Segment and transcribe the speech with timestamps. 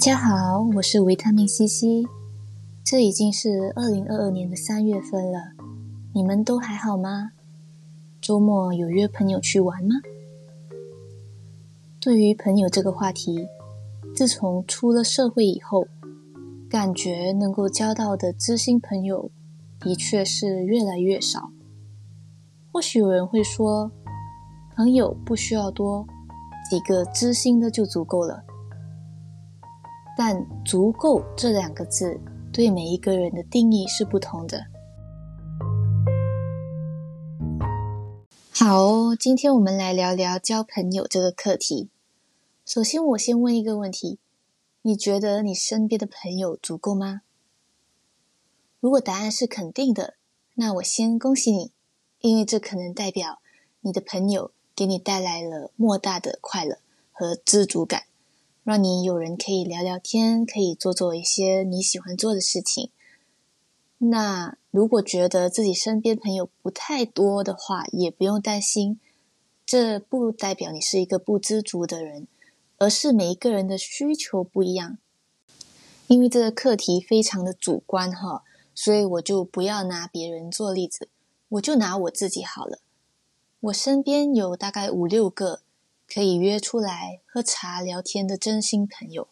[0.00, 2.04] 大家好，我是维他命 C C。
[2.82, 5.52] 这已经是二零二二年的三月份了，
[6.14, 7.32] 你们都还好吗？
[8.18, 9.96] 周末有约朋友去玩吗？
[12.00, 13.46] 对于朋友这个话题，
[14.16, 15.86] 自从出了社会以后，
[16.70, 19.30] 感觉能够交到的知心朋友
[19.78, 21.50] 的确是越来越少。
[22.72, 23.92] 或许有人会说，
[24.74, 26.06] 朋友不需要多，
[26.70, 28.42] 几个知心的就足够了。
[30.22, 32.20] 但“足够”这两个字
[32.52, 34.66] 对每一个人的定义是不同的。
[38.52, 41.88] 好，哦今天我们来聊聊交朋友这个课题。
[42.66, 44.18] 首先，我先问一个问题：
[44.82, 47.22] 你觉得你身边的朋友足够吗？
[48.78, 50.16] 如果答案是肯定的，
[50.56, 51.72] 那我先恭喜你，
[52.18, 53.38] 因为这可能代表
[53.80, 56.76] 你的朋友给你带来了莫大的快乐
[57.10, 58.02] 和知足感。
[58.62, 62.90] 让你有人可以聊聊天，可以做做一些你喜欢做的事情。
[63.96, 69.00] 那如果觉得自己身边朋友不太多的话，也不用担心，
[69.64, 72.28] 这不代表你是一个不知足的人，
[72.76, 74.98] 而是每一个人的需求不一样。
[76.06, 78.42] 因为这个课题非常的主观哈，
[78.74, 81.08] 所以我就不要拿别人做例子，
[81.48, 82.78] 我就拿我自己好了。
[83.60, 85.60] 我身边有大概五六个。
[86.12, 89.28] 可以约出来喝茶聊天的真心朋友，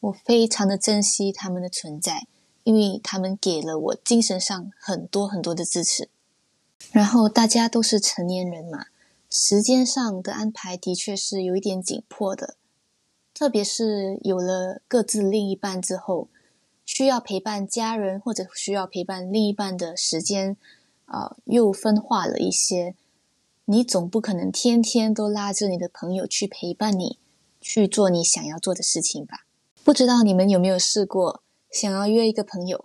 [0.00, 2.26] 我非常的珍惜他们的存在，
[2.64, 6.08] 因为他们给了我精神上很多很多的支持。
[6.90, 8.86] 然后大家都是成年人嘛，
[9.30, 12.56] 时间上的安排的确是有一点紧迫的，
[13.32, 16.26] 特别是有了各自另一半之后，
[16.84, 20.56] 需要陪伴家人或者需要陪伴另一半的时间，
[21.04, 22.96] 啊，又分化了一些。
[23.66, 27.18] 你总不可能天天都拉着你的朋友去陪伴你，
[27.60, 29.46] 去做你想要做的事情吧？
[29.82, 32.84] 不知道你们有没有试过，想要约一个朋友，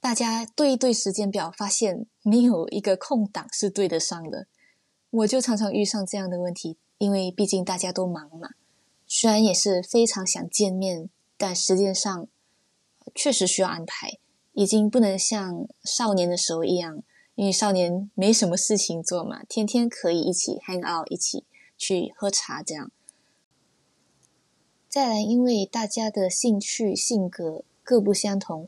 [0.00, 4.46] 大家对一对时间表，发现没有一个空档是对得上的。
[5.10, 8.50] 我就常常遇上这样的问题，因为毕竟大家都忙嘛。
[9.06, 12.28] 虽然也是非常想见面，但时间上
[13.14, 14.18] 确实需要安排，
[14.52, 17.02] 已经不能像少年的时候一样。
[17.38, 21.44] 因为少年没什么事情做嘛，天天可以一起 hang out，一起
[21.76, 22.90] 去喝茶这样。
[24.88, 28.66] 再来，因为大家的兴趣、性格各不相同，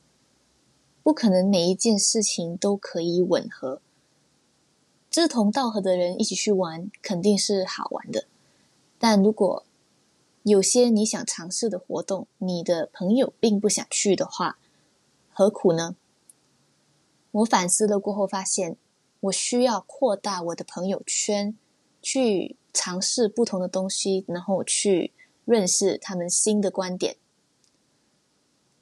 [1.03, 3.83] 不可能每一件事情都可以吻合。
[5.11, 8.29] 志同道合的人一起去玩，肯定是好玩的。
[9.01, 9.65] 但如果
[10.45, 14.61] 有些你想尝试的活动，你的朋友并不想去的话，
[15.33, 15.97] 何苦呢？
[17.33, 18.77] 我反思了过后，发现
[19.21, 21.57] 我需要扩大我的朋友圈，
[22.03, 25.13] 去尝试不同的东西，然后去
[25.45, 27.17] 认识他们新的观点。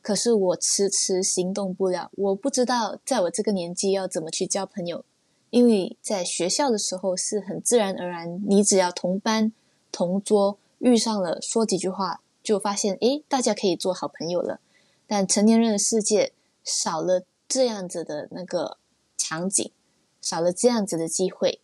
[0.00, 5.04] 可是我迟迟行动不了，我不知道在我这个年纪要怎么去交朋友，
[5.50, 9.52] 因为在学校的时候是很自然而然，你只要同班
[9.92, 14.60] 同桌遇上了，说几句话就发现，诶，大家可以做好朋友了。
[15.06, 16.32] 但成年人的世界
[16.64, 17.24] 少了。
[17.48, 18.76] 这样子的那个
[19.16, 19.72] 场景，
[20.20, 21.62] 少了这样子的机会，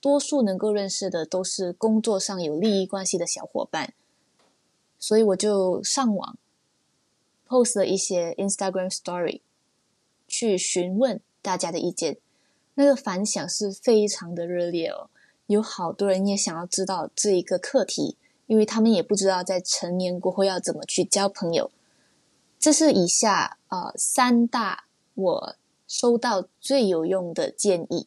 [0.00, 3.94] 多数能够认识的都是工作上有利益关系的小伙伴，
[4.98, 6.38] 所以我就上网
[7.48, 9.40] post 了一些 Instagram Story，
[10.28, 12.18] 去询问大家的意见，
[12.74, 15.10] 那个反响是非常的热烈哦，
[15.48, 21.72] 有好多人也想要知道这一个课题，因为他们也不知道在成年过后要怎么去交朋友，
[22.60, 24.84] 这是以下呃三大。
[25.18, 25.56] 我
[25.88, 28.06] 收到最有用的建议：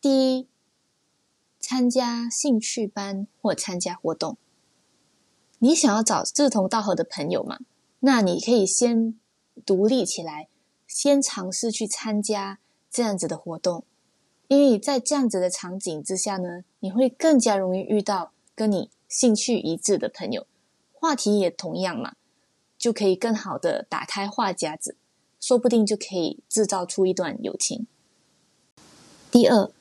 [0.00, 0.48] 第一，
[1.60, 4.38] 参加兴趣班或参加活动。
[5.58, 7.58] 你想要找志同道合的朋友嘛？
[8.00, 9.20] 那你可以先
[9.66, 10.48] 独立起来，
[10.86, 12.58] 先尝试去参加
[12.90, 13.84] 这样子的活动，
[14.48, 20.46] 因为在这样子的场景之下呢，你会更加容易遇到跟你兴趣一致的朋友，
[20.90, 22.14] 话题也同样嘛，
[22.78, 24.96] 就可以更好的打开话匣子。
[25.42, 27.88] 说不定就可以制造出一段友情。
[29.28, 29.72] 第二，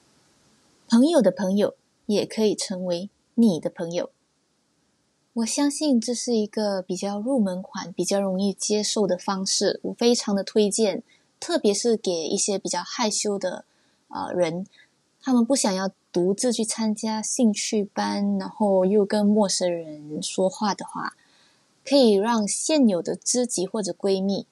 [0.89, 1.75] 朋友的朋友
[2.07, 4.09] 也可以成为你的朋友。
[5.33, 11.03] 我相信这是一个比较入门款、比较容易接受的方式，我非常的推荐，
[11.39, 13.63] 特别是给一些比较害羞的
[14.07, 14.65] 啊人，
[15.21, 21.15] 他们不想要独自去参加兴趣班，然后又跟陌生人说话的话，
[21.85, 24.47] 可以让现有的知己或者闺蜜。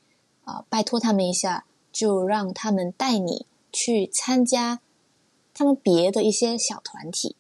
[0.50, 4.80] 啊，拜托他们一下，就让他们带你去参加
[5.54, 7.36] 他们别的一些小团体，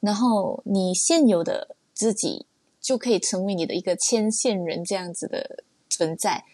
[0.00, 2.44] 然后你现有的自己
[2.80, 6.44] 就可以成为你的一个牵线人这样子的存在，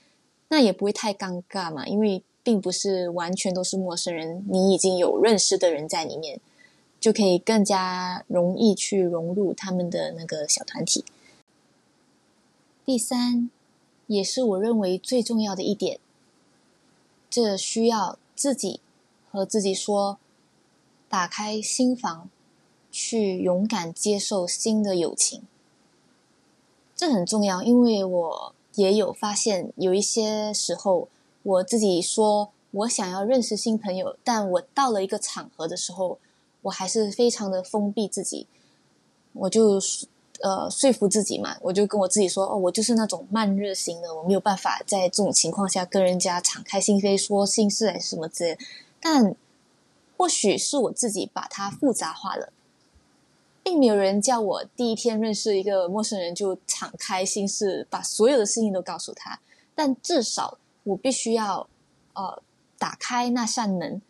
[0.48, 6.40] 那也不会太尴尬嘛，因为并不是完全都是陌生人，你已经有认识的人在里面，
[7.00, 11.04] 就可以更加容易去融入他们的那个小团体。
[12.84, 13.50] 第三，
[14.08, 16.00] 也是我认为最重要的一点，
[17.30, 18.80] 这需要自己
[19.30, 20.18] 和自己说，
[21.08, 22.28] 打开心房。
[22.90, 25.42] 去勇敢接受新的友情，
[26.96, 27.62] 这很重要。
[27.62, 31.08] 因为我也有发现，有一些时候，
[31.42, 36.18] 我自己说我想要认识新朋友，但我到了一个场合的时候，
[36.62, 38.46] 我还是非常的封闭自己。
[39.34, 39.78] 我就
[40.42, 48.58] 呃说服自己嘛，我就跟我自己说：“哦，我就是那种慢热型的，我没有办法在这种情况下跟人家敞开心扉说心事还是什么之类。”
[49.00, 49.34] 但
[50.16, 52.52] 或许是我自己把它复杂化了。
[53.62, 59.40] 并没有人叫我第一天认识一个陌生人就敞开心事，把所有的事情都告诉他。
[59.74, 61.68] 但至少我必须要，
[62.14, 62.42] 呃，
[62.78, 64.00] 打开那扇门。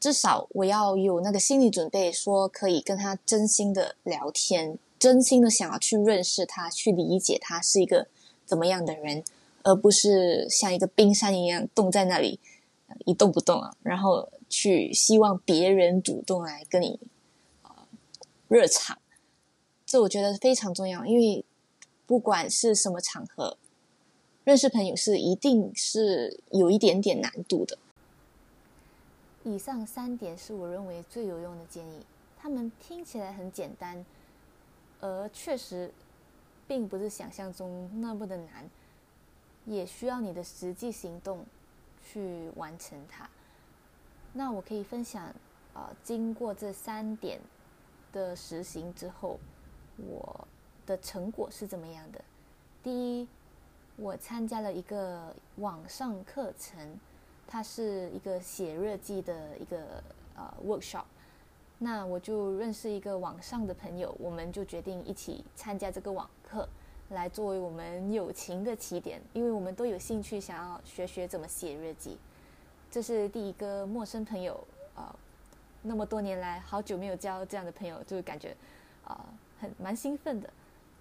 [0.00, 8.08] 至少我要有那个心理准备，说可以跟他真心的聊天，真心的想要去认识他，去理解他是一个
[8.44, 9.22] 怎么样的人，
[9.62, 12.40] 而不是像一个冰山一样冻在那里
[13.04, 13.76] 一动不动啊。
[13.82, 16.98] 然后去希望别人主动来跟你。
[18.48, 18.96] 热场，
[19.84, 21.44] 这我觉得非常重要，因为
[22.06, 23.58] 不管是什么场合，
[24.44, 27.76] 认识朋友是一定是有一点点难度的。
[29.42, 32.06] 以上三点是我认为最有用的建议，
[32.40, 34.06] 他们听起来很简单，
[35.00, 35.92] 而确实
[36.66, 38.68] 并不是想象中那么的难，
[39.64, 41.44] 也需要你的实际行动
[42.04, 43.28] 去完成它。
[44.32, 45.34] 那我可以分享，
[45.74, 47.40] 呃，经过这三点。
[48.12, 49.38] 的实行之后，
[49.98, 50.48] 我
[50.86, 52.24] 的成果是怎么样的？
[52.82, 52.90] 第
[53.20, 53.28] 一，
[53.96, 56.98] 我参加了一个网上课程，
[57.46, 60.02] 它是一个写日记的一个
[60.34, 61.04] 呃 workshop。
[61.78, 66.68] 那我就认识一个网上的朋友，我们就决定一起参加这个网课，
[67.10, 72.16] 来作为我们友情的起点，因为我们都有兴趣想要学学怎么写日记。
[72.90, 74.62] 这是第一个陌生朋友
[74.94, 75.14] 啊。
[75.82, 78.56] 那么多年来，好久没有交这样的朋友，就感觉，
[79.04, 79.24] 啊，
[79.60, 80.50] 很蛮兴奋的，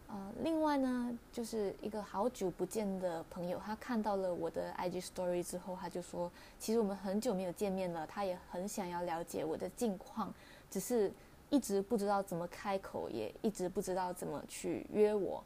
[0.07, 10.31] 啊，另外呢，就是一个好久不见的朋友，他看到了我的 IG Story 之后，他就说，其实我们很久没有见面了，他也很想要了解我的近况，
[10.75, 11.09] 只是
[11.49, 15.41] 一直不知道怎么开口，也一直不知道怎么去约我。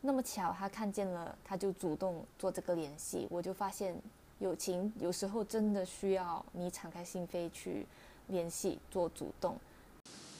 [0.00, 3.92] 那么巧，他看见了，他就主动做这个联系，我就发现，
[4.38, 7.84] 友情有时候真的需要你敞开心扉去。
[8.28, 9.56] 联系做主动。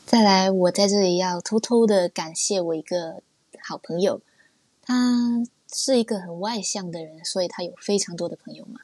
[0.07, 3.21] 再来，我在这里要偷偷的感谢我一个
[3.61, 4.21] 好朋友，
[4.81, 5.43] 他
[5.73, 8.83] 是一个很外向的人，所以他有非常多的朋友嘛。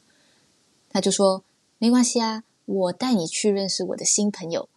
[0.90, 1.44] 他就说
[1.78, 4.68] 没关系啊，我带你去认识我的新朋友。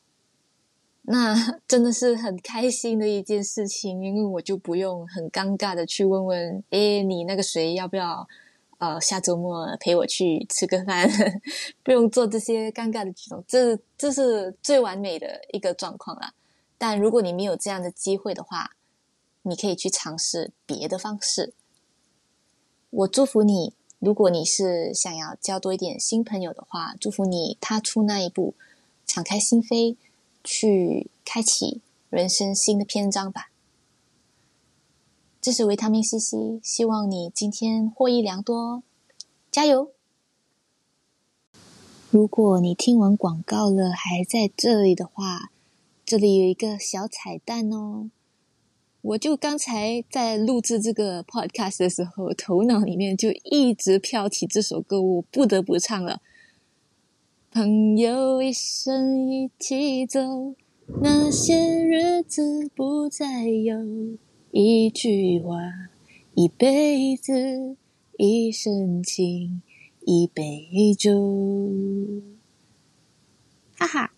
[1.12, 8.28] 那 真的是很开心的一件事情，因为我就不用很尴尬的去问问，诶，你那个谁要不要？
[8.78, 11.06] 呃，下周末陪我去吃个饭，
[11.84, 16.34] 不用做这些尴尬的举动，这这是最完美的一个状况啦。
[16.78, 18.78] 但如果你没有这样的机会的话，
[19.42, 21.52] 你可以去尝试别的方式。
[22.90, 28.54] 我祝福你，如果你是想要交多一点新朋友的话，祝福你踏出那一步，
[29.06, 29.98] 敞开心扉，
[30.44, 33.52] 去开启人生新的篇章吧。
[35.42, 38.84] 这是维他命 C C，希望你今天获益良多，
[39.50, 39.92] 加油！
[42.12, 45.52] 如果你听完广告了还在这里的话，
[46.06, 48.10] 这里有一个小彩蛋哦。
[49.02, 56.22] 我就刚才在录制这个 podcast 的时候，头脑里面就一直飘起这首歌，我不得不唱了。
[57.52, 60.54] 朋友一生一起走，
[61.02, 63.76] 那些日子不再有。
[64.52, 65.58] 一句话，
[66.36, 67.76] 一辈子，
[68.20, 69.64] 一生情，
[70.02, 71.12] 一杯酒。
[73.76, 74.14] 哈哈，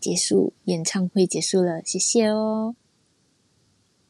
[0.00, 2.74] 结束演唱会结束了，谢谢哦。